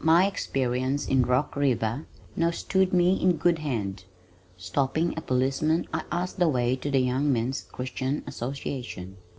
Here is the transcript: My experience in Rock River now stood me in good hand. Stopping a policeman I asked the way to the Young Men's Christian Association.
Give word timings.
My 0.00 0.26
experience 0.26 1.06
in 1.06 1.26
Rock 1.26 1.54
River 1.56 2.06
now 2.36 2.50
stood 2.52 2.94
me 2.94 3.20
in 3.20 3.36
good 3.36 3.58
hand. 3.58 4.04
Stopping 4.56 5.12
a 5.14 5.20
policeman 5.20 5.86
I 5.92 6.04
asked 6.10 6.38
the 6.38 6.48
way 6.48 6.74
to 6.76 6.90
the 6.90 7.00
Young 7.00 7.30
Men's 7.30 7.60
Christian 7.70 8.24
Association. 8.26 9.18